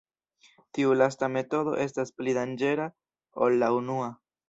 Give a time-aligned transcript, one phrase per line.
[0.77, 2.91] Tiu lasta metodo estas pli danĝera
[3.47, 4.15] ol la unua.